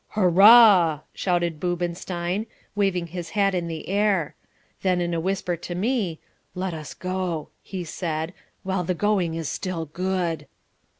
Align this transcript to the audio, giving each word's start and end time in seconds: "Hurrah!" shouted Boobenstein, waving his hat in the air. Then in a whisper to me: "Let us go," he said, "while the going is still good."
"Hurrah!" 0.17 1.01
shouted 1.13 1.59
Boobenstein, 1.59 2.47
waving 2.73 3.05
his 3.05 3.29
hat 3.37 3.53
in 3.53 3.67
the 3.67 3.87
air. 3.87 4.33
Then 4.81 4.99
in 4.99 5.13
a 5.13 5.19
whisper 5.19 5.55
to 5.57 5.75
me: 5.75 6.19
"Let 6.55 6.73
us 6.73 6.95
go," 6.95 7.49
he 7.61 7.83
said, 7.83 8.33
"while 8.63 8.83
the 8.83 8.95
going 8.95 9.35
is 9.35 9.47
still 9.47 9.85
good." 9.85 10.47